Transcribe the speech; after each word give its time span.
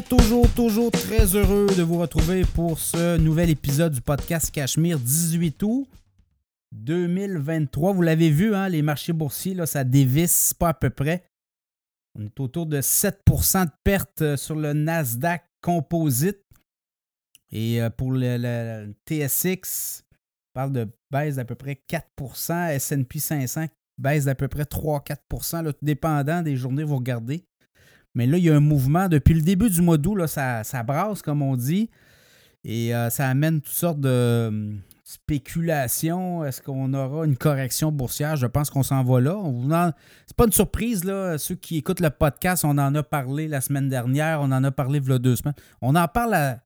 Toujours, 0.00 0.48
toujours, 0.54 0.90
très 0.90 1.36
heureux 1.36 1.66
de 1.76 1.82
vous 1.82 1.98
retrouver 1.98 2.46
pour 2.46 2.78
ce 2.78 3.18
nouvel 3.18 3.50
épisode 3.50 3.92
du 3.92 4.00
podcast 4.00 4.50
Cachemire 4.50 4.98
18 4.98 5.62
août 5.62 5.86
2023. 6.72 7.92
Vous 7.92 8.00
l'avez 8.00 8.30
vu, 8.30 8.54
hein, 8.54 8.70
les 8.70 8.80
marchés 8.80 9.12
boursiers, 9.12 9.52
là, 9.52 9.66
ça 9.66 9.84
dévisse 9.84 10.54
pas 10.54 10.70
à 10.70 10.74
peu 10.74 10.88
près. 10.88 11.24
On 12.18 12.24
est 12.24 12.40
autour 12.40 12.64
de 12.64 12.80
7% 12.80 13.66
de 13.66 13.70
perte 13.84 14.36
sur 14.36 14.56
le 14.56 14.72
Nasdaq 14.72 15.44
Composite. 15.60 16.40
Et 17.50 17.82
euh, 17.82 17.90
pour 17.90 18.12
le, 18.12 18.94
TSX, 19.06 20.04
on 20.10 20.52
parle 20.54 20.72
de 20.72 20.88
baisse 21.10 21.36
d'à 21.36 21.44
peu 21.44 21.54
près 21.54 21.78
4%. 21.86 22.78
SP 22.80 23.18
500 23.18 23.66
baisse 23.98 24.24
d'à 24.24 24.34
peu 24.34 24.48
près 24.48 24.62
3-4%, 24.62 25.70
tout 25.70 25.76
dépendant 25.82 26.40
des 26.40 26.56
journées 26.56 26.82
vous 26.82 26.96
regardez. 26.96 27.44
Mais 28.14 28.26
là, 28.26 28.38
il 28.38 28.44
y 28.44 28.50
a 28.50 28.56
un 28.56 28.60
mouvement. 28.60 29.08
Depuis 29.08 29.34
le 29.34 29.42
début 29.42 29.70
du 29.70 29.80
mois 29.82 29.98
d'août, 29.98 30.26
ça, 30.26 30.64
ça, 30.64 30.82
brasse, 30.82 31.22
comme 31.22 31.42
on 31.42 31.56
dit. 31.56 31.90
Et 32.64 32.94
euh, 32.94 33.10
ça 33.10 33.28
amène 33.28 33.60
toutes 33.60 33.72
sortes 33.72 34.00
de 34.00 34.46
hum, 34.48 34.80
spéculations. 35.02 36.44
Est-ce 36.44 36.62
qu'on 36.62 36.92
aura 36.94 37.24
une 37.24 37.36
correction 37.36 37.90
boursière? 37.90 38.36
Je 38.36 38.46
pense 38.46 38.70
qu'on 38.70 38.82
s'en 38.82 39.02
va 39.02 39.20
là. 39.20 39.94
C'est 40.26 40.36
pas 40.36 40.44
une 40.44 40.52
surprise, 40.52 41.04
là. 41.04 41.38
Ceux 41.38 41.54
qui 41.54 41.78
écoutent 41.78 42.00
le 42.00 42.10
podcast, 42.10 42.64
on 42.64 42.78
en 42.78 42.94
a 42.94 43.02
parlé 43.02 43.48
la 43.48 43.60
semaine 43.60 43.88
dernière. 43.88 44.40
On 44.40 44.52
en 44.52 44.62
a 44.62 44.70
parlé 44.70 45.00
il 45.02 45.10
y 45.10 45.12
a 45.12 45.18
deux 45.18 45.36
semaines. 45.36 45.54
On 45.80 45.96
en 45.96 46.06
parle 46.06 46.58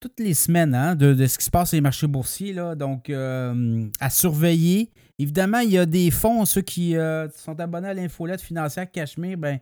toutes 0.00 0.18
les 0.18 0.34
semaines 0.34 0.74
hein, 0.74 0.96
de, 0.96 1.14
ce 1.26 1.38
qui 1.38 1.44
se 1.44 1.50
passe 1.50 1.70
sur 1.70 1.76
les 1.76 1.80
marchés 1.80 2.08
boursiers. 2.08 2.52
Là. 2.52 2.74
Donc, 2.74 3.08
euh, 3.08 3.86
à 4.00 4.10
surveiller. 4.10 4.90
Évidemment, 5.18 5.60
il 5.60 5.70
y 5.70 5.78
a 5.78 5.86
des 5.86 6.10
fonds, 6.10 6.44
ceux 6.44 6.62
qui 6.62 6.96
euh, 6.96 7.28
sont 7.30 7.58
abonnés 7.60 7.88
à 7.88 7.94
l'infolette 7.94 8.40
financière 8.40 8.90
Cachemire, 8.90 9.38
ben, 9.38 9.60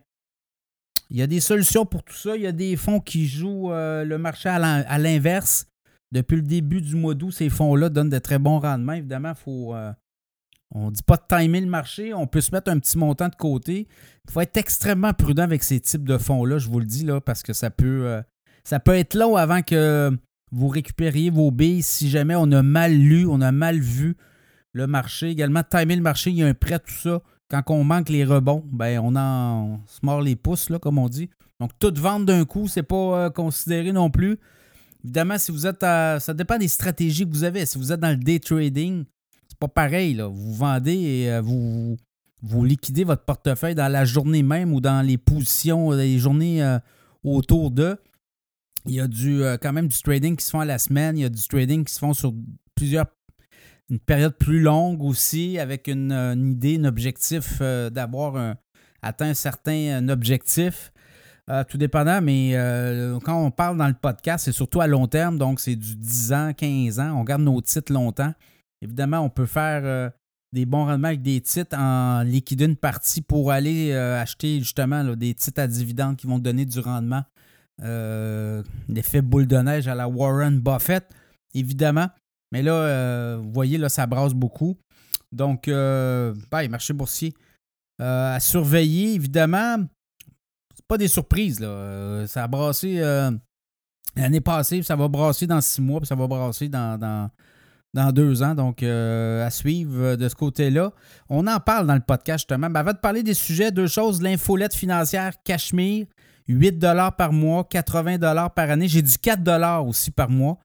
il 1.11 1.17
y 1.17 1.21
a 1.21 1.27
des 1.27 1.41
solutions 1.41 1.85
pour 1.85 2.03
tout 2.03 2.15
ça. 2.15 2.37
Il 2.37 2.41
y 2.41 2.47
a 2.47 2.53
des 2.53 2.77
fonds 2.77 3.01
qui 3.01 3.27
jouent 3.27 3.71
euh, 3.73 4.05
le 4.05 4.17
marché 4.17 4.47
à 4.47 4.97
l'inverse. 4.97 5.67
Depuis 6.13 6.37
le 6.37 6.41
début 6.41 6.81
du 6.81 6.95
mois 6.95 7.15
d'août, 7.15 7.31
ces 7.31 7.49
fonds-là 7.49 7.89
donnent 7.89 8.09
de 8.09 8.17
très 8.17 8.39
bons 8.39 8.59
rendements. 8.59 8.93
Évidemment, 8.93 9.33
faut, 9.35 9.75
euh, 9.75 9.91
on 10.73 10.87
ne 10.87 10.91
dit 10.91 11.03
pas 11.03 11.17
de 11.17 11.23
timer 11.27 11.59
le 11.59 11.67
marché. 11.67 12.13
On 12.13 12.27
peut 12.27 12.39
se 12.39 12.51
mettre 12.55 12.71
un 12.71 12.79
petit 12.79 12.97
montant 12.97 13.27
de 13.27 13.35
côté. 13.35 13.87
Il 14.25 14.31
faut 14.31 14.39
être 14.39 14.55
extrêmement 14.55 15.13
prudent 15.13 15.43
avec 15.43 15.63
ces 15.63 15.81
types 15.81 16.05
de 16.05 16.17
fonds-là, 16.17 16.57
je 16.59 16.69
vous 16.69 16.79
le 16.79 16.85
dis, 16.85 17.03
là, 17.03 17.19
parce 17.19 17.43
que 17.43 17.51
ça 17.51 17.69
peut, 17.69 18.05
euh, 18.05 18.21
ça 18.63 18.79
peut 18.79 18.95
être 18.95 19.13
long 19.13 19.35
avant 19.35 19.61
que 19.61 20.17
vous 20.51 20.69
récupériez 20.69 21.29
vos 21.29 21.51
billes 21.51 21.83
si 21.83 22.09
jamais 22.09 22.35
on 22.37 22.51
a 22.53 22.63
mal 22.63 22.93
lu, 22.93 23.25
on 23.27 23.41
a 23.41 23.51
mal 23.51 23.79
vu 23.79 24.15
le 24.71 24.87
marché. 24.87 25.29
Également, 25.29 25.63
timer 25.63 25.97
le 25.97 26.01
marché, 26.01 26.29
il 26.29 26.37
y 26.37 26.43
a 26.43 26.47
un 26.47 26.53
prêt, 26.53 26.79
tout 26.79 26.93
ça 26.93 27.21
quand 27.51 27.75
on 27.75 27.83
manque 27.83 28.09
les 28.09 28.23
rebonds, 28.23 28.63
ben 28.71 28.99
on 29.03 29.15
en 29.15 29.81
se 29.85 29.99
mord 30.03 30.21
les 30.21 30.37
pouces, 30.37 30.69
là, 30.69 30.79
comme 30.79 30.97
on 30.97 31.09
dit. 31.09 31.29
Donc, 31.59 31.71
toute 31.77 31.99
vente 31.99 32.25
d'un 32.25 32.45
coup, 32.45 32.67
c'est 32.67 32.83
pas 32.83 33.25
euh, 33.25 33.29
considéré 33.29 33.91
non 33.91 34.09
plus. 34.09 34.39
Évidemment, 35.03 35.37
si 35.37 35.51
vous 35.51 35.67
êtes 35.67 35.83
à, 35.83 36.19
Ça 36.19 36.33
dépend 36.33 36.57
des 36.57 36.69
stratégies 36.69 37.25
que 37.25 37.31
vous 37.31 37.43
avez. 37.43 37.65
Si 37.65 37.77
vous 37.77 37.91
êtes 37.91 37.99
dans 37.99 38.09
le 38.09 38.15
day 38.15 38.39
trading, 38.39 39.03
c'est 39.49 39.59
pas 39.59 39.67
pareil. 39.67 40.13
Là. 40.13 40.27
Vous 40.27 40.53
vendez 40.53 40.93
et 40.93 41.31
euh, 41.31 41.41
vous, 41.41 41.97
vous 42.41 42.63
liquidez 42.63 43.03
votre 43.03 43.25
portefeuille 43.25 43.75
dans 43.75 43.91
la 43.91 44.05
journée 44.05 44.43
même 44.43 44.73
ou 44.73 44.79
dans 44.79 45.05
les 45.05 45.17
positions, 45.17 45.91
les 45.91 46.19
journées 46.19 46.63
euh, 46.63 46.79
autour 47.23 47.69
d'eux. 47.69 47.97
Il 48.85 48.95
y 48.95 49.01
a 49.01 49.07
du, 49.07 49.43
quand 49.61 49.73
même 49.73 49.87
du 49.87 50.01
trading 50.01 50.35
qui 50.35 50.43
se 50.43 50.49
font 50.49 50.61
à 50.61 50.65
la 50.65 50.79
semaine. 50.79 51.15
Il 51.15 51.21
y 51.21 51.25
a 51.25 51.29
du 51.29 51.47
trading 51.47 51.83
qui 51.83 51.93
se 51.93 51.99
font 51.99 52.13
sur 52.13 52.33
plusieurs 52.73 53.05
une 53.91 53.99
période 53.99 54.35
plus 54.37 54.61
longue 54.61 55.03
aussi, 55.03 55.59
avec 55.59 55.87
une, 55.87 56.53
idée, 56.53 56.79
un 56.79 56.85
objectif 56.85 57.57
euh, 57.59 57.89
d'avoir 57.89 58.55
atteint 59.01 59.29
un 59.29 59.33
certain 59.33 60.07
objectif. 60.07 60.93
Euh, 61.49 61.65
tout 61.65 61.77
dépendant, 61.77 62.21
mais 62.21 62.51
euh, 62.53 63.19
quand 63.19 63.43
on 63.43 63.51
parle 63.51 63.77
dans 63.77 63.87
le 63.87 63.95
podcast, 63.95 64.45
c'est 64.45 64.53
surtout 64.53 64.79
à 64.79 64.87
long 64.87 65.07
terme, 65.07 65.37
donc 65.37 65.59
c'est 65.59 65.75
du 65.75 65.97
10 65.97 66.33
ans, 66.33 66.53
15 66.53 66.99
ans. 67.01 67.19
On 67.19 67.25
garde 67.25 67.41
nos 67.41 67.59
titres 67.59 67.91
longtemps. 67.91 68.33
Évidemment, 68.81 69.19
on 69.19 69.29
peut 69.29 69.45
faire 69.45 70.11
des 70.53 70.65
bons 70.65 70.85
rendements 70.85 71.09
avec 71.09 71.21
des 71.21 71.41
titres 71.41 71.77
en 71.77 72.23
liquidant 72.23 72.65
une 72.65 72.77
partie 72.77 73.21
pour 73.21 73.51
aller 73.51 73.93
acheter 73.93 74.59
justement 74.59 75.03
des 75.15 75.33
titres 75.33 75.61
à 75.61 75.67
dividendes 75.67 76.15
qui 76.15 76.25
vont 76.25 76.39
donner 76.39 76.65
du 76.65 76.79
rendement. 76.79 77.23
L'effet 77.79 79.21
boule 79.21 79.45
de 79.45 79.57
neige 79.57 79.87
à 79.87 79.93
la 79.93 80.07
Warren 80.07 80.59
Buffett, 80.59 81.07
évidemment. 81.53 82.07
Mais 82.51 82.61
là, 82.61 82.73
euh, 82.73 83.39
vous 83.41 83.51
voyez, 83.51 83.77
là, 83.77 83.89
ça 83.89 84.05
brasse 84.05 84.33
beaucoup. 84.33 84.77
Donc, 85.31 85.67
euh, 85.67 86.33
marché 86.69 86.93
boursier 86.93 87.33
euh, 88.01 88.35
à 88.35 88.39
surveiller, 88.39 89.13
évidemment. 89.13 89.77
C'est 90.75 90.85
pas 90.87 90.97
des 90.97 91.07
surprises, 91.07 91.59
là. 91.59 91.67
Euh, 91.67 92.27
ça 92.27 92.43
a 92.43 92.47
brassé 92.47 93.01
l'année 94.15 94.41
passée, 94.41 94.83
ça 94.83 94.95
va 94.95 95.07
brasser 95.07 95.47
dans 95.47 95.61
six 95.61 95.81
mois, 95.81 96.01
puis 96.01 96.07
ça 96.07 96.15
va 96.15 96.27
brasser 96.27 96.67
dans, 96.67 96.99
dans, 96.99 98.11
deux 98.11 98.43
ans. 98.43 98.55
Donc, 98.55 98.83
à 98.83 99.49
suivre 99.49 100.15
de 100.15 100.27
ce 100.29 100.35
côté-là. 100.35 100.91
On 101.29 101.47
en 101.47 101.59
parle 101.59 101.87
dans 101.87 101.95
le 101.95 102.01
podcast, 102.01 102.39
justement. 102.39 102.69
Ben, 102.69 102.81
avant 102.81 102.93
de 102.93 102.97
parler 102.97 103.23
des 103.23 103.33
sujets, 103.33 103.71
deux 103.71 103.87
choses. 103.87 104.21
L'infolette 104.21 104.73
financière 104.73 105.33
Cachemire, 105.43 106.07
8 106.49 106.79
par 107.17 107.31
mois, 107.31 107.63
80 107.63 108.17
par 108.49 108.69
année. 108.69 108.89
J'ai 108.89 109.01
du 109.01 109.17
4 109.17 109.83
aussi 109.85 110.11
par 110.11 110.29
mois. 110.29 110.57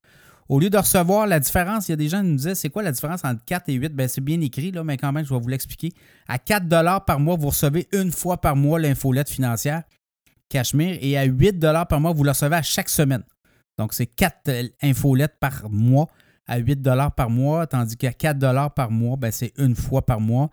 Au 0.49 0.61
lieu 0.61 0.71
de 0.71 0.79
recevoir 0.79 1.27
la 1.27 1.41
différence, 1.41 1.89
il 1.89 1.93
y 1.93 1.95
a 1.95 1.97
des 1.97 2.09
gens 2.09 2.21
qui 2.23 2.29
nous 2.29 2.37
disaient 2.37 2.55
c'est 2.55 2.69
quoi 2.69 2.83
la 2.83 2.93
différence 2.93 3.25
entre 3.25 3.45
4 3.45 3.69
et 3.69 3.75
8 3.75 3.89
ben, 3.95 4.07
C'est 4.07 4.21
bien 4.21 4.41
écrit, 4.41 4.71
là, 4.71 4.85
mais 4.85 4.97
quand 4.97 5.13
même, 5.13 5.25
je 5.25 5.35
vais 5.35 5.41
vous 5.41 5.49
l'expliquer. 5.49 5.93
À 6.29 6.39
4 6.39 7.05
par 7.05 7.19
mois, 7.19 7.37
vous 7.37 7.49
recevez 7.49 7.89
une 7.93 8.13
fois 8.13 8.41
par 8.41 8.55
mois 8.55 8.79
l'infolette 8.79 9.29
financière 9.29 9.83
Cachemire 10.49 10.99
et 11.01 11.19
à 11.19 11.25
8 11.25 11.61
par 11.89 12.01
mois, 12.01 12.13
vous 12.13 12.23
le 12.23 12.31
recevez 12.31 12.57
à 12.57 12.63
chaque 12.63 12.89
semaine. 12.89 13.25
Donc, 13.79 13.93
c'est 13.93 14.07
4 14.07 14.49
euh, 14.49 14.69
infolettes 14.83 15.37
par 15.41 15.69
mois 15.69 16.07
à 16.47 16.59
8 16.59 16.89
par 17.17 17.29
mois, 17.29 17.67
tandis 17.67 17.97
qu'à 17.97 18.13
4 18.13 18.73
par 18.75 18.91
mois, 18.91 19.17
ben, 19.17 19.33
c'est 19.33 19.53
une 19.59 19.75
fois 19.75 20.07
par 20.07 20.21
mois. 20.21 20.51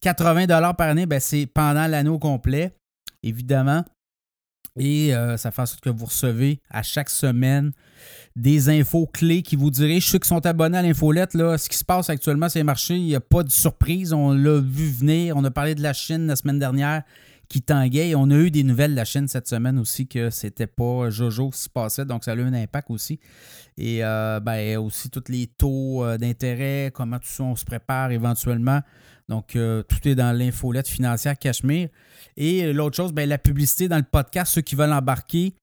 80 0.00 0.46
par 0.74 0.88
année, 0.88 1.06
ben, 1.06 1.20
c'est 1.20 1.46
pendant 1.46 1.86
l'anneau 1.86 2.18
complet, 2.18 2.74
évidemment. 3.22 3.84
Et 4.78 5.14
euh, 5.14 5.36
ça 5.36 5.50
fait 5.52 5.62
en 5.62 5.66
sorte 5.66 5.82
que 5.82 5.90
vous 5.90 6.06
recevez 6.06 6.60
à 6.68 6.82
chaque 6.82 7.10
semaine 7.10 7.72
des 8.34 8.68
infos 8.68 9.06
clés 9.06 9.42
qui 9.42 9.54
vous 9.54 9.70
dirigent. 9.70 10.10
Ceux 10.10 10.18
qui 10.18 10.28
sont 10.28 10.44
abonnés 10.44 10.78
à 10.78 10.82
l'infolette, 10.82 11.34
là, 11.34 11.56
ce 11.56 11.68
qui 11.68 11.76
se 11.76 11.84
passe 11.84 12.10
actuellement 12.10 12.48
sur 12.48 12.58
les 12.58 12.64
marchés, 12.64 12.96
il 12.96 13.04
n'y 13.04 13.14
a 13.14 13.20
pas 13.20 13.44
de 13.44 13.50
surprise. 13.50 14.12
On 14.12 14.32
l'a 14.32 14.60
vu 14.60 14.88
venir. 14.90 15.36
On 15.36 15.44
a 15.44 15.50
parlé 15.50 15.76
de 15.76 15.82
la 15.82 15.92
Chine 15.92 16.26
la 16.26 16.34
semaine 16.34 16.58
dernière 16.58 17.04
qui 17.48 17.62
tanguait. 17.62 18.14
on 18.14 18.30
a 18.30 18.34
eu 18.34 18.50
des 18.50 18.64
nouvelles 18.64 18.92
de 18.92 18.96
la 18.96 19.04
Chine 19.04 19.28
cette 19.28 19.48
semaine 19.48 19.78
aussi 19.78 20.06
que 20.06 20.30
c'était 20.30 20.66
pas 20.66 21.10
Jojo 21.10 21.50
qui 21.50 21.58
se 21.58 21.68
passait, 21.68 22.04
donc 22.04 22.24
ça 22.24 22.32
a 22.32 22.34
eu 22.34 22.42
un 22.42 22.54
impact 22.54 22.90
aussi. 22.90 23.20
Et 23.76 24.04
euh, 24.04 24.40
ben, 24.40 24.78
aussi 24.78 25.10
tous 25.10 25.24
les 25.28 25.46
taux 25.46 26.04
euh, 26.04 26.16
d'intérêt, 26.16 26.90
comment 26.94 27.18
tout 27.18 27.28
ça 27.28 27.42
on 27.42 27.56
se 27.56 27.64
prépare 27.64 28.12
éventuellement. 28.12 28.80
Donc, 29.28 29.56
euh, 29.56 29.82
tout 29.82 30.06
est 30.06 30.14
dans 30.14 30.36
l'infolette 30.36 30.86
financière 30.86 31.38
Cachemire. 31.38 31.88
Et 32.36 32.72
l'autre 32.72 32.96
chose, 32.96 33.12
ben, 33.12 33.28
la 33.28 33.38
publicité 33.38 33.88
dans 33.88 33.96
le 33.96 34.02
podcast, 34.02 34.52
ceux 34.52 34.60
qui 34.60 34.74
veulent 34.74 34.92
embarquer, 34.92 35.54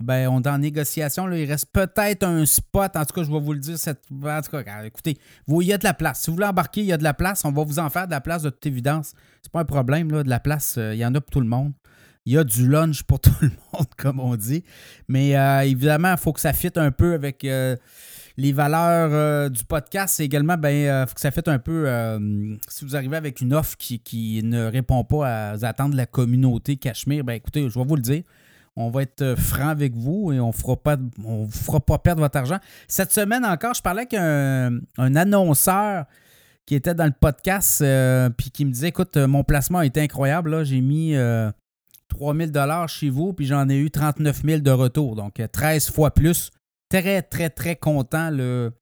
ben, 0.00 0.28
on 0.28 0.40
est 0.40 0.48
en 0.48 0.58
négociation. 0.58 1.26
Là, 1.26 1.38
il 1.38 1.50
reste 1.50 1.66
peut-être 1.72 2.22
un 2.22 2.46
spot. 2.46 2.94
En 2.94 3.04
tout 3.04 3.14
cas, 3.14 3.22
je 3.24 3.32
vais 3.32 3.40
vous 3.40 3.52
le 3.52 3.58
dire. 3.58 3.78
Cette... 3.78 4.02
En 4.10 4.40
tout 4.40 4.50
cas, 4.50 4.84
écoutez, 4.84 5.18
il 5.48 5.62
y 5.62 5.72
a 5.72 5.78
de 5.78 5.84
la 5.84 5.94
place. 5.94 6.20
Si 6.20 6.30
vous 6.30 6.36
voulez 6.36 6.46
embarquer, 6.46 6.82
il 6.82 6.86
y 6.86 6.92
a 6.92 6.96
de 6.96 7.02
la 7.02 7.14
place. 7.14 7.44
On 7.44 7.50
va 7.50 7.64
vous 7.64 7.80
en 7.80 7.90
faire 7.90 8.06
de 8.06 8.12
la 8.12 8.20
place 8.20 8.42
de 8.42 8.50
toute 8.50 8.64
évidence. 8.66 9.12
C'est 9.42 9.50
pas 9.50 9.60
un 9.60 9.64
problème, 9.64 10.10
là, 10.12 10.22
de 10.22 10.28
la 10.28 10.38
place. 10.38 10.76
Euh, 10.78 10.94
il 10.94 10.98
y 10.98 11.04
en 11.04 11.14
a 11.14 11.20
pour 11.20 11.30
tout 11.30 11.40
le 11.40 11.48
monde. 11.48 11.72
Il 12.26 12.32
y 12.32 12.38
a 12.38 12.44
du 12.44 12.68
lunch 12.68 13.02
pour 13.02 13.18
tout 13.20 13.32
le 13.40 13.50
monde, 13.72 13.86
comme 13.96 14.20
on 14.20 14.36
dit. 14.36 14.62
Mais 15.08 15.36
euh, 15.36 15.62
évidemment, 15.62 16.12
il 16.12 16.18
faut 16.18 16.32
que 16.32 16.40
ça 16.40 16.52
fitte 16.52 16.78
un 16.78 16.92
peu 16.92 17.14
avec 17.14 17.44
euh, 17.44 17.74
les 18.36 18.52
valeurs 18.52 19.50
du 19.50 19.64
podcast. 19.64 20.20
également, 20.20 20.54
il 20.54 20.60
ben, 20.60 21.06
faut 21.08 21.14
que 21.14 21.20
ça 21.20 21.32
fitte 21.32 21.48
un 21.48 21.58
peu. 21.58 21.88
si 22.68 22.84
vous 22.84 22.94
arrivez 22.94 23.16
avec 23.16 23.40
une 23.40 23.52
offre 23.52 23.76
qui, 23.76 23.98
qui, 23.98 24.44
ne 24.44 24.64
répond 24.66 25.02
pas 25.02 25.54
aux 25.56 25.64
attentes 25.64 25.90
de 25.90 25.96
la 25.96 26.06
communauté 26.06 26.76
Cachemire, 26.76 27.24
ben 27.24 27.32
écoutez, 27.32 27.68
je 27.68 27.76
vais 27.76 27.84
vous 27.84 27.96
le 27.96 28.02
dire 28.02 28.22
on 28.78 28.90
va 28.90 29.02
être 29.02 29.22
euh, 29.22 29.36
franc 29.36 29.68
avec 29.68 29.94
vous 29.96 30.32
et 30.32 30.38
on 30.38 30.48
ne 30.48 30.52
vous 30.52 31.50
fera 31.50 31.80
pas 31.80 31.98
perdre 31.98 32.22
votre 32.22 32.38
argent. 32.38 32.58
Cette 32.86 33.12
semaine 33.12 33.44
encore, 33.44 33.74
je 33.74 33.82
parlais 33.82 34.02
avec 34.02 34.14
un, 34.14 34.80
annonceur 35.16 36.06
qui 36.64 36.76
était 36.76 36.94
dans 36.94 37.06
le 37.06 37.12
podcast 37.18 37.82
euh, 37.82 38.30
puis 38.30 38.50
qui 38.50 38.64
me 38.64 38.70
disait 38.70 38.88
écoute, 38.88 39.16
euh, 39.16 39.26
mon 39.26 39.42
placement 39.42 39.78
a 39.78 39.86
été 39.86 40.00
incroyable. 40.00 40.64
J'ai 40.64 40.80
mis 40.80 41.16
3000 42.08 42.52
dollars 42.52 42.88
chez 42.88 43.10
vous 43.10 43.32
puis 43.32 43.46
j'en 43.46 43.68
ai 43.68 43.76
eu 43.76 43.90
39 43.90 44.42
000 44.44 44.60
de 44.60 44.70
retour. 44.70 45.16
Donc 45.16 45.42
13 45.50 45.90
fois 45.90 46.12
plus. 46.12 46.50
Très, 46.88 47.20
très, 47.20 47.50
très 47.50 47.76
content 47.76 48.30
le, 48.30 48.72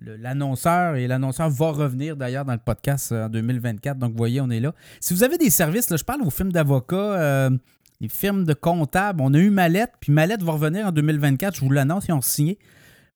l'annonceur 0.00 0.94
et 0.96 1.08
l'annonceur 1.08 1.48
va 1.48 1.70
revenir 1.70 2.16
d'ailleurs 2.16 2.44
dans 2.44 2.52
le 2.52 2.58
podcast 2.58 3.10
en 3.12 3.28
2024. 3.30 3.98
Donc, 3.98 4.12
vous 4.12 4.16
voyez, 4.16 4.40
on 4.40 4.50
est 4.50 4.60
là. 4.60 4.72
Si 5.00 5.12
vous 5.12 5.24
avez 5.24 5.36
des 5.36 5.50
services, 5.50 5.88
je 5.90 6.04
parle 6.04 6.22
aux 6.22 6.30
films 6.30 6.52
d'avocats, 6.52 7.50
les 8.00 8.08
firmes 8.08 8.44
de 8.44 8.54
comptables. 8.54 9.20
On 9.20 9.32
a 9.34 9.38
eu 9.38 9.50
Mallette, 9.50 9.92
puis 10.00 10.12
Mallette 10.12 10.42
va 10.42 10.52
revenir 10.52 10.86
en 10.86 10.92
2024, 10.92 11.56
je 11.56 11.60
vous 11.60 11.70
l'annonce, 11.70 12.06
ils 12.08 12.12
ont 12.12 12.20
signé 12.20 12.58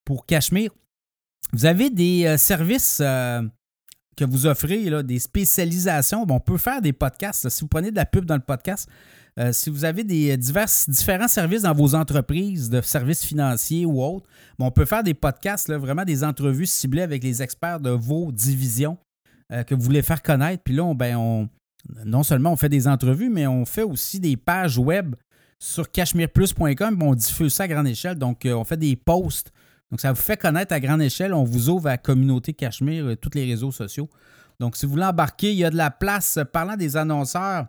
pour 0.04 0.26
Cachemire. 0.26 0.70
Vous 1.52 1.66
avez 1.66 1.90
des 1.90 2.26
euh, 2.26 2.36
services 2.36 3.00
euh, 3.00 3.42
que 4.16 4.24
vous 4.24 4.46
offrez, 4.46 4.88
là, 4.88 5.02
des 5.02 5.18
spécialisations. 5.18 6.24
on 6.28 6.40
peut 6.40 6.58
faire 6.58 6.80
des 6.80 6.92
podcasts. 6.92 7.48
Si 7.48 7.62
vous 7.62 7.68
prenez 7.68 7.90
de 7.90 7.96
la 7.96 8.06
pub 8.06 8.24
dans 8.24 8.36
le 8.36 8.42
podcast, 8.42 8.88
Euh, 9.38 9.52
si 9.52 9.70
vous 9.70 9.84
avez 9.84 10.02
des 10.02 10.36
divers, 10.36 10.66
différents 10.88 11.28
services 11.28 11.62
dans 11.62 11.72
vos 11.72 11.94
entreprises, 11.94 12.68
de 12.68 12.80
services 12.80 13.24
financiers 13.24 13.86
ou 13.86 14.02
autres, 14.02 14.28
on 14.58 14.72
peut 14.72 14.84
faire 14.84 15.04
des 15.04 15.14
podcasts, 15.14 15.72
vraiment 15.72 16.04
des 16.04 16.24
entrevues 16.24 16.66
ciblées 16.66 17.02
avec 17.02 17.22
les 17.22 17.40
experts 17.40 17.78
de 17.78 17.90
vos 17.90 18.32
divisions 18.32 18.98
que 19.48 19.74
vous 19.74 19.82
voulez 19.82 20.02
faire 20.02 20.20
connaître. 20.20 20.64
Puis 20.64 20.74
là, 20.74 20.92
ben, 20.94 21.16
on, 21.16 21.48
non 22.04 22.22
seulement 22.22 22.52
on 22.52 22.56
fait 22.56 22.68
des 22.68 22.88
entrevues, 22.88 23.30
mais 23.30 23.46
on 23.46 23.64
fait 23.64 23.82
aussi 23.82 24.20
des 24.20 24.36
pages 24.36 24.78
web 24.78 25.14
sur 25.58 25.90
cachemireplus.com. 25.90 27.02
On 27.02 27.14
diffuse 27.14 27.54
ça 27.54 27.64
à 27.64 27.68
grande 27.68 27.88
échelle. 27.88 28.16
Donc, 28.16 28.46
on 28.46 28.64
fait 28.64 28.76
des 28.76 28.96
posts. 28.96 29.52
Donc, 29.90 30.00
ça 30.00 30.12
vous 30.12 30.20
fait 30.20 30.36
connaître 30.36 30.72
à 30.72 30.80
grande 30.80 31.02
échelle. 31.02 31.34
On 31.34 31.44
vous 31.44 31.68
ouvre 31.68 31.88
à 31.88 31.92
la 31.92 31.98
communauté 31.98 32.52
Cachemire, 32.52 33.16
tous 33.20 33.30
les 33.34 33.44
réseaux 33.44 33.72
sociaux. 33.72 34.08
Donc, 34.60 34.76
si 34.76 34.86
vous 34.86 34.92
voulez 34.92 35.04
embarquer, 35.04 35.52
il 35.52 35.56
y 35.56 35.64
a 35.64 35.70
de 35.70 35.76
la 35.76 35.90
place. 35.90 36.38
Parlant 36.52 36.76
des 36.76 36.96
annonceurs, 36.96 37.66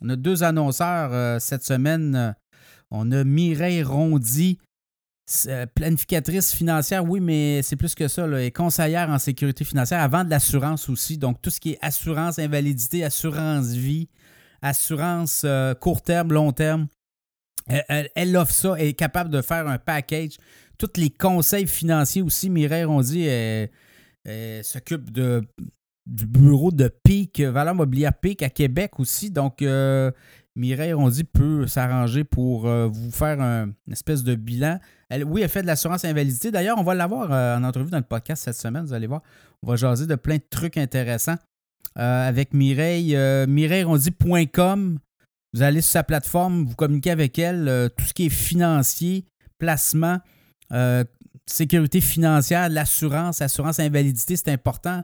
on 0.00 0.08
a 0.08 0.16
deux 0.16 0.44
annonceurs 0.44 1.12
euh, 1.12 1.38
cette 1.40 1.64
semaine. 1.64 2.14
Euh, 2.14 2.32
on 2.90 3.10
a 3.10 3.24
Mireille 3.24 3.82
Rondy, 3.82 4.58
euh, 4.60 4.67
planificatrice 5.74 6.54
financière, 6.54 7.04
oui, 7.04 7.20
mais 7.20 7.60
c'est 7.62 7.76
plus 7.76 7.94
que 7.94 8.08
ça, 8.08 8.26
là, 8.26 8.42
et 8.42 8.50
conseillère 8.50 9.10
en 9.10 9.18
sécurité 9.18 9.64
financière, 9.64 10.00
avant 10.00 10.24
de 10.24 10.30
l'assurance 10.30 10.88
aussi. 10.88 11.18
Donc, 11.18 11.42
tout 11.42 11.50
ce 11.50 11.60
qui 11.60 11.72
est 11.72 11.78
assurance 11.82 12.38
invalidité, 12.38 13.04
assurance 13.04 13.68
vie, 13.68 14.08
assurance 14.62 15.44
court 15.80 16.02
terme, 16.02 16.32
long 16.32 16.52
terme. 16.52 16.88
Elle, 17.66 18.36
offre 18.36 18.54
ça, 18.54 18.74
elle 18.78 18.88
est 18.88 18.94
capable 18.94 19.28
de 19.28 19.42
faire 19.42 19.68
un 19.68 19.78
package. 19.78 20.38
Tous 20.78 20.90
les 20.96 21.10
conseils 21.10 21.66
financiers 21.66 22.22
aussi, 22.22 22.48
Mireille 22.48 22.84
Rondy 22.84 23.28
s'occupe 24.62 25.12
de 25.12 25.42
du 26.08 26.26
bureau 26.26 26.70
de 26.70 26.88
PIC, 26.88 27.40
Valeur 27.42 27.74
Mobilière 27.74 28.14
PIC 28.14 28.42
à 28.42 28.48
Québec 28.48 28.98
aussi. 28.98 29.30
Donc, 29.30 29.60
euh, 29.60 30.10
Mireille 30.58 30.92
Rondy 30.92 31.24
peut 31.24 31.66
s'arranger 31.66 32.24
pour 32.24 32.66
euh, 32.66 32.86
vous 32.86 33.10
faire 33.10 33.40
un, 33.40 33.70
une 33.86 33.92
espèce 33.92 34.24
de 34.24 34.34
bilan. 34.34 34.78
Elle, 35.08 35.24
oui, 35.24 35.40
elle 35.42 35.48
fait 35.48 35.62
de 35.62 35.66
l'assurance 35.66 36.04
invalidité. 36.04 36.50
D'ailleurs, 36.50 36.76
on 36.78 36.82
va 36.82 36.94
l'avoir 36.94 37.32
euh, 37.32 37.56
en 37.56 37.64
entrevue 37.64 37.90
dans 37.90 37.98
le 37.98 38.02
podcast 38.04 38.44
cette 38.44 38.56
semaine. 38.56 38.84
Vous 38.84 38.92
allez 38.92 39.06
voir. 39.06 39.22
On 39.62 39.70
va 39.70 39.76
jaser 39.76 40.06
de 40.06 40.14
plein 40.14 40.36
de 40.36 40.44
trucs 40.50 40.76
intéressants 40.76 41.36
avec 41.94 42.54
Mireille. 42.54 43.16
MireilleRondy.com. 43.48 44.98
Vous 45.52 45.62
allez 45.62 45.80
sur 45.80 45.90
sa 45.92 46.04
plateforme, 46.04 46.66
vous 46.66 46.76
communiquez 46.76 47.10
avec 47.10 47.38
elle. 47.40 47.90
tout 47.96 48.04
ce 48.04 48.14
qui 48.14 48.26
est 48.26 48.28
financier, 48.28 49.24
placement, 49.58 50.18
sécurité 51.50 52.00
financière, 52.00 52.68
l'assurance, 52.68 53.42
assurance 53.42 53.80
invalidité, 53.80 54.36
c'est 54.36 54.50
important. 54.50 55.02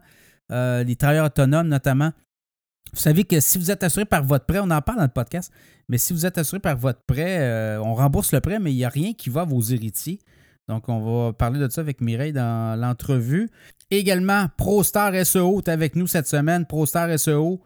Euh, 0.53 0.85
les 0.85 0.97
travailleurs 0.97 1.27
autonomes 1.27 1.69
notamment. 1.69 2.13
Vous 2.93 3.01
savez 3.01 3.25
que 3.25 3.41
si 3.41 3.59
vous 3.59 3.71
êtes 3.71 3.83
assuré 3.83 4.05
par 4.05 4.25
votre 4.25 4.47
prêt, 4.47 4.61
on 4.61 4.71
en 4.71 4.81
parle 4.81 4.99
dans 4.99 5.05
le 5.05 5.09
podcast, 5.09 5.53
mais 5.89 5.99
si 5.99 6.13
vous 6.13 6.27
êtes 6.27 6.39
assuré 6.39 6.61
par 6.61 6.77
votre 6.77 7.01
prêt, 7.03 7.39
euh, 7.41 7.81
on 7.83 7.95
rembourse 7.95 8.33
le 8.33 8.41
prêt, 8.41 8.59
mais 8.61 8.73
il 8.73 8.77
n'y 8.77 8.85
a 8.85 8.89
rien 8.89 9.13
qui 9.13 9.31
va 9.31 9.43
à 9.43 9.45
vos 9.45 9.61
héritiers. 9.61 10.21
Donc, 10.69 10.89
on 10.89 11.01
va 11.01 11.33
parler 11.33 11.59
de 11.59 11.69
ça 11.69 11.81
avec 11.81 12.01
Mireille 12.01 12.33
dans 12.33 12.79
l'entrevue. 12.81 13.51
Également, 13.91 14.47
ProStar 14.57 15.13
SEO 15.27 15.59
est 15.59 15.69
avec 15.69 15.95
nous 15.97 16.07
cette 16.07 16.27
semaine. 16.27 16.65
ProStar 16.65 17.19
SEO, 17.19 17.61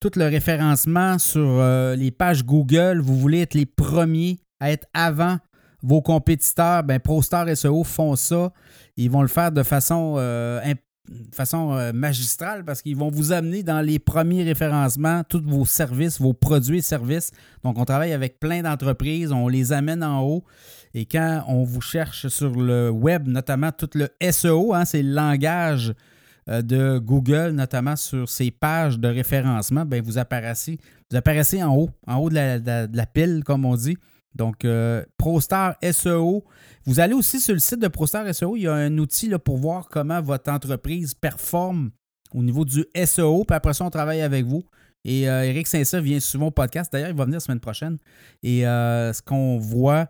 tout 0.00 0.12
le 0.16 0.26
référencement 0.26 1.18
sur 1.18 1.40
euh, 1.42 1.96
les 1.96 2.10
pages 2.10 2.44
Google. 2.44 3.00
Vous 3.00 3.18
voulez 3.18 3.40
être 3.40 3.54
les 3.54 3.66
premiers 3.66 4.38
à 4.60 4.70
être 4.70 4.86
avant 4.94 5.38
vos 5.82 6.00
compétiteurs. 6.00 6.84
Ben, 6.84 7.00
ProStar 7.00 7.48
SEO 7.56 7.82
font 7.82 8.14
ça. 8.14 8.52
Ils 8.96 9.10
vont 9.10 9.22
le 9.22 9.28
faire 9.28 9.50
de 9.50 9.62
façon 9.62 10.14
de 11.08 11.34
façon 11.34 11.72
euh, 11.72 11.92
magistrale 11.92 12.64
parce 12.64 12.80
qu'ils 12.82 12.96
vont 12.96 13.10
vous 13.10 13.32
amener 13.32 13.62
dans 13.62 13.80
les 13.80 13.98
premiers 13.98 14.42
référencements, 14.42 15.22
tous 15.28 15.42
vos 15.44 15.64
services, 15.64 16.20
vos 16.20 16.32
produits 16.32 16.78
et 16.78 16.82
services. 16.82 17.30
Donc, 17.62 17.78
on 17.78 17.84
travaille 17.84 18.12
avec 18.12 18.40
plein 18.40 18.62
d'entreprises, 18.62 19.32
on 19.32 19.48
les 19.48 19.72
amène 19.72 20.02
en 20.02 20.22
haut. 20.22 20.44
Et 20.94 21.04
quand 21.04 21.44
on 21.48 21.64
vous 21.64 21.80
cherche 21.80 22.28
sur 22.28 22.54
le 22.54 22.88
web, 22.88 23.26
notamment 23.26 23.72
tout 23.72 23.90
le 23.94 24.08
SEO, 24.30 24.74
hein, 24.74 24.84
c'est 24.84 25.02
le 25.02 25.12
langage 25.12 25.92
euh, 26.48 26.62
de 26.62 26.98
Google, 26.98 27.50
notamment 27.50 27.96
sur 27.96 28.28
ces 28.28 28.50
pages 28.50 28.98
de 28.98 29.08
référencement, 29.08 29.84
bien, 29.84 30.00
vous 30.02 30.18
apparaissez, 30.18 30.78
vous 31.10 31.16
apparaissez 31.16 31.62
en 31.62 31.74
haut, 31.74 31.90
en 32.06 32.16
haut 32.16 32.30
de 32.30 32.96
la 32.96 33.06
pile, 33.06 33.42
comme 33.44 33.64
on 33.64 33.76
dit. 33.76 33.98
Donc, 34.34 34.64
euh, 34.64 35.04
ProStar 35.16 35.76
SEO. 35.92 36.44
Vous 36.84 37.00
allez 37.00 37.14
aussi 37.14 37.40
sur 37.40 37.54
le 37.54 37.60
site 37.60 37.80
de 37.80 37.88
ProStar 37.88 38.32
SEO, 38.34 38.56
il 38.56 38.62
y 38.62 38.68
a 38.68 38.74
un 38.74 38.98
outil 38.98 39.30
pour 39.44 39.58
voir 39.58 39.88
comment 39.88 40.20
votre 40.20 40.50
entreprise 40.50 41.14
performe 41.14 41.90
au 42.32 42.42
niveau 42.42 42.64
du 42.64 42.84
SEO. 43.04 43.44
Puis 43.44 43.54
après 43.54 43.74
ça, 43.74 43.84
on 43.84 43.90
travaille 43.90 44.22
avec 44.22 44.44
vous. 44.44 44.64
Et 45.04 45.28
euh, 45.28 45.44
Eric 45.44 45.66
Saint-Cyr 45.66 46.00
vient 46.00 46.20
souvent 46.20 46.46
au 46.46 46.50
podcast. 46.50 46.92
D'ailleurs, 46.92 47.10
il 47.10 47.16
va 47.16 47.24
venir 47.24 47.36
la 47.36 47.40
semaine 47.40 47.60
prochaine. 47.60 47.98
Et 48.42 48.66
euh, 48.66 49.12
ce 49.12 49.22
qu'on 49.22 49.58
voit 49.58 50.08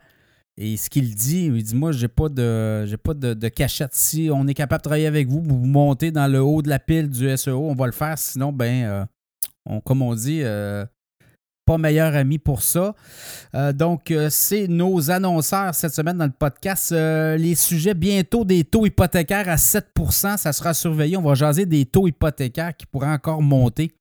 et 0.57 0.77
ce 0.77 0.89
qu'il 0.89 1.15
dit, 1.15 1.47
il 1.47 1.63
dit 1.63 1.75
Moi, 1.75 1.93
j'ai 1.93 2.09
pas 2.09 2.29
de 2.29 2.87
pas 3.03 3.15
de, 3.15 3.49
cachette. 3.49 3.95
Si 3.95 4.31
on 4.33 4.47
est 4.47 4.55
capable 4.55 4.81
de 4.81 4.85
travailler 4.85 5.07
avec 5.07 5.29
vous, 5.29 5.43
vous 5.43 5.67
montez 5.67 6.13
dans 6.13 6.31
le 6.31 6.41
haut 6.41 6.63
de 6.63 6.69
la 6.69 6.79
pile 6.79 7.11
du 7.11 7.37
SEO, 7.37 7.59
on 7.59 7.75
va 7.75 7.87
le 7.87 7.93
faire. 7.93 8.17
Sinon, 8.17 8.53
ben, 8.53 9.09
on, 9.67 9.81
comme 9.81 10.01
on 10.01 10.15
dit, 10.15 10.43
pas 11.65 11.79
meilleur 11.79 12.15
ami 12.15 12.39
pour 12.39 12.63
ça. 12.63 12.95
Euh, 13.55 13.73
donc, 13.73 14.11
euh, 14.11 14.29
c'est 14.31 14.69
nos 14.69 15.11
annonceurs 15.11 15.75
cette 15.75 15.95
semaine 15.95 16.19
dans 16.19 16.27
le 16.27 16.33
podcast. 16.33 16.93
Euh, 16.93 17.37
les 17.37 17.55
sujets 17.55 17.95
bientôt 17.95 18.45
des 18.45 18.65
taux 18.65 18.87
hypothécaires 18.87 19.49
à 19.49 19.57
7% 19.57 20.37
ça 20.37 20.53
sera 20.53 20.75
surveillé. 20.75 21.17
On 21.17 21.23
va 21.23 21.35
jaser 21.35 21.67
des 21.67 21.87
taux 21.87 22.07
hypothécaires 22.07 22.77
qui 22.77 22.87
pourraient 22.87 23.13
encore 23.13 23.43
monter 23.43 23.93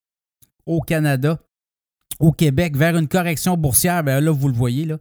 au 0.65 0.81
Canada, 0.81 1.39
au 2.19 2.31
Québec, 2.31 2.77
vers 2.77 2.97
une 2.97 3.07
correction 3.07 3.57
boursière. 3.57 4.03
Bien, 4.03 4.19
là, 4.19 4.31
vous 4.31 4.47
le 4.47 4.55
voyez, 4.55 4.85
là, 4.85 4.97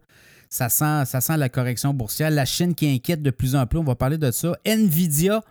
ça, 0.49 0.69
sent, 0.69 1.05
ça 1.05 1.21
sent 1.21 1.37
la 1.37 1.49
correction 1.49 1.93
boursière. 1.93 2.29
La 2.29 2.45
Chine 2.45 2.75
qui 2.75 2.89
inquiète 2.89 3.21
de 3.21 3.31
plus 3.31 3.55
en 3.55 3.65
plus, 3.65 3.79
on 3.79 3.83
va 3.83 3.95
parler 3.95 4.17
de 4.17 4.31
ça. 4.31 4.55
Nvidia, 4.65 5.41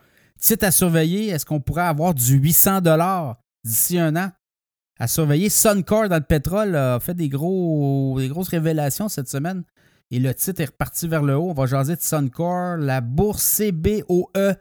titre 0.41 0.67
à 0.67 0.71
surveiller. 0.71 1.29
Est-ce 1.29 1.47
qu'on 1.47 1.61
pourrait 1.61 1.83
avoir 1.83 2.15
du 2.15 2.35
800 2.35 2.81
d'ici 3.65 3.99
un 3.99 4.17
an? 4.17 4.31
À 4.99 5.07
surveiller. 5.07 5.49
Suncor 5.49 6.09
dans 6.09 6.17
le 6.17 6.23
pétrole 6.23 6.77
a 6.77 7.01
fait 7.01 7.15
des, 7.15 7.29
gros, 7.29 8.17
des 8.19 8.29
grosses 8.29 8.49
révélations 8.49 9.09
cette 9.09 9.29
semaine. 9.29 9.65
Et 10.11 10.19
le 10.19 10.35
titre 10.35 10.61
est 10.61 10.67
reparti 10.67 11.09
vers 11.09 11.23
le 11.23 11.37
haut. 11.37 11.51
On 11.51 11.55
va 11.55 11.67
jaser 11.67 11.97
de 11.97 12.01
Suncor, 12.01 12.77
la 12.77 13.01
bourse 13.01 13.61
CBOE. 13.61 14.55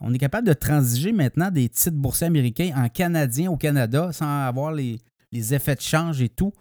On 0.00 0.14
est 0.14 0.18
capable 0.18 0.48
de 0.48 0.52
transiger 0.52 1.12
maintenant 1.12 1.50
des 1.50 1.68
titres 1.68 1.96
boursiers 1.96 2.26
américains 2.26 2.72
en 2.74 2.88
canadien 2.88 3.50
au 3.50 3.56
Canada 3.56 4.10
sans 4.12 4.46
avoir 4.46 4.72
les, 4.72 4.98
effets 5.32 5.76
de 5.76 5.80
change 5.80 6.20
et 6.22 6.28
tout. 6.28 6.52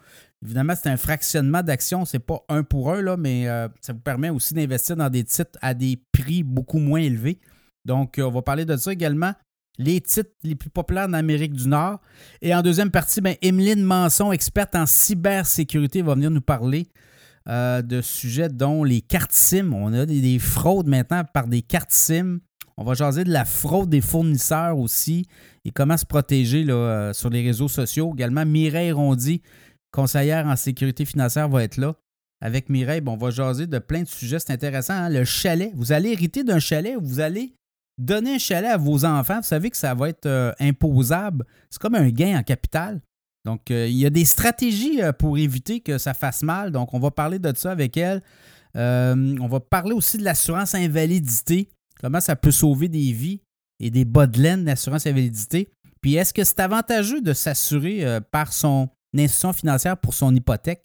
Évidemment, 0.43 0.74
c'est 0.75 0.89
un 0.89 0.98
fractionnement 0.98 1.63
d'actions, 1.63 2.05
c'est 2.05 2.19
pas 2.19 2.45
un 2.50 2.63
pour 2.63 2.93
un, 2.93 3.17
mais 3.17 3.50
euh, 3.50 3.67
ça 3.81 3.93
vous 3.93 4.00
permet 4.00 4.29
aussi 4.29 4.53
d'investir 4.53 4.95
dans 4.95 5.10
des 5.10 5.24
titres 5.24 5.57
à 5.62 5.74
des 5.74 6.01
prix 6.12 6.43
beaucoup 6.43 6.79
moins 6.79 7.00
élevés. 7.00 7.39
Donc, 7.84 8.19
euh, 8.19 8.24
on 8.24 8.31
va 8.31 8.41
parler 8.41 8.65
de 8.65 8.77
ça 8.77 8.93
également 8.93 9.34
les 9.79 10.01
titres 10.01 10.29
les 10.43 10.55
plus 10.55 10.69
populaires 10.69 11.07
en 11.07 11.13
Amérique 11.13 11.53
du 11.53 11.67
Nord. 11.67 12.00
Et 12.41 12.53
en 12.53 12.62
deuxième 12.62 12.91
partie, 12.91 13.21
ben, 13.21 13.36
Emeline 13.41 13.81
Manson, 13.81 14.31
experte 14.31 14.75
en 14.75 14.86
cybersécurité, 14.86 16.01
va 16.01 16.13
venir 16.13 16.29
nous 16.29 16.41
parler 16.41 16.89
euh, 17.48 17.81
de 17.81 18.01
sujets 18.01 18.50
dont 18.50 18.83
les 18.83 19.01
cartes 19.01 19.31
SIM. 19.31 19.74
On 19.74 19.93
a 19.93 20.05
des, 20.05 20.38
fraudes 20.38 20.88
maintenant 20.88 21.24
par 21.24 21.48
des 21.48 21.62
cartes 21.62 21.91
SIM. 21.91 22.39
On 22.77 22.83
va 22.83 22.93
jaser 22.93 23.24
de 23.24 23.31
la 23.31 23.45
fraude 23.45 23.89
des 23.89 24.01
fournisseurs 24.01 24.77
aussi 24.77 25.25
et 25.65 25.71
comment 25.71 25.98
se 25.98 26.05
protéger 26.05 26.65
euh, 26.69 27.13
sur 27.13 27.29
les 27.29 27.41
réseaux 27.41 27.67
sociaux. 27.67 28.12
Également, 28.13 28.45
Mireille 28.45 28.91
Rondy, 28.91 29.41
conseillère 29.91 30.45
en 30.45 30.55
sécurité 30.55 31.05
financière, 31.05 31.50
va 31.50 31.63
être 31.63 31.77
là. 31.77 31.95
Avec 32.41 32.69
Mireille, 32.69 33.01
on 33.05 33.17
va 33.17 33.31
jaser 33.31 33.67
de 33.67 33.79
plein 33.79 34.03
de 34.03 34.07
sujets. 34.07 34.39
C'est 34.39 34.51
intéressant. 34.51 34.93
Hein. 34.93 35.09
Le 35.09 35.25
chalet. 35.25 35.71
Vous 35.75 35.91
allez 35.91 36.12
hériter 36.12 36.43
d'un 36.43 36.59
chalet 36.59 36.95
où 36.95 37.01
vous 37.01 37.19
allez 37.19 37.53
Donner 38.00 38.36
un 38.36 38.38
chalet 38.38 38.72
à 38.72 38.77
vos 38.77 39.03
enfants, 39.03 39.41
vous 39.41 39.48
savez 39.48 39.70
que 39.70 39.75
ça 39.75 39.94
va 39.94 40.08
être 40.08 40.25
euh, 40.25 40.53
imposable. 40.62 41.46
C'est 41.70 41.82
comme 41.82 41.96
un 41.96 42.08
gain 42.08 42.39
en 42.39 42.44
capital. 42.44 43.01
Donc, 43.44 43.72
euh, 43.72 43.88
il 43.89 43.98
y 43.98 44.06
a 44.06 44.10
des 44.10 44.24
stratégies 44.24 45.03
euh, 45.03 45.12
pour 45.12 45.38
éviter 45.38 45.82
que 45.82 45.98
ça 45.98 46.13
fasse 46.13 46.41
mal. 46.41 46.72
Donc, 46.72 46.94
on 46.94 47.00
va 47.00 47.12
parler 47.12 47.39
de 47.39 47.51
ça 47.58 47.72
avec 47.72 47.98
elle. 47.98 48.22
on 48.74 49.48
va 49.50 49.60
parler 49.60 49.91
aussi 49.91 50.18
de 50.18 50.24
l'assurance 50.24 50.75
invalidité. 50.75 51.68
Comment 52.00 52.22
ça 52.22 52.38
peut 52.38 52.51
sauver 52.51 52.88
des 52.88 53.12
vies 53.12 53.41
et 53.82 53.91
des 53.91 54.06
bas 54.06 54.27
de 54.27 54.41
laine 54.41 54.63
d'assurance 54.63 55.06
invalidité. 55.06 55.70
Puis, 56.00 56.15
est-ce 56.15 56.34
que 56.34 56.46
c'est 56.46 56.62
avantageux 56.62 57.20
de 57.20 57.34
s'assurer 57.34 58.20
par 58.32 58.53
son 58.53 58.88
institution 59.13 59.51
financière 59.51 59.98
pour 59.98 60.13
son 60.13 60.34
hypothèque? 60.34 60.84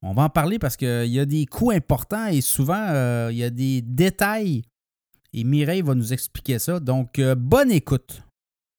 On 0.00 0.14
va 0.14 0.22
en 0.22 0.30
parler 0.30 0.58
parce 0.58 0.78
qu'il 0.78 1.12
y 1.12 1.20
a 1.20 1.26
des 1.26 1.44
coûts 1.44 1.72
importants 1.72 2.26
et 2.28 2.40
souvent, 2.40 3.28
il 3.28 3.36
y 3.36 3.44
a 3.44 3.50
des 3.50 3.82
détails 3.82 4.62
et 5.32 5.44
Mireille 5.44 5.82
va 5.82 5.94
nous 5.94 6.12
expliquer 6.12 6.58
ça. 6.58 6.80
Donc, 6.80 7.18
euh, 7.18 7.34
bonne 7.34 7.70
écoute. 7.70 8.22